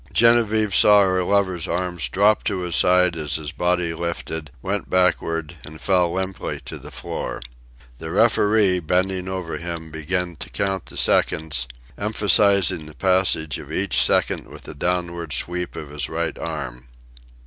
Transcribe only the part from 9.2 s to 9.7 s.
over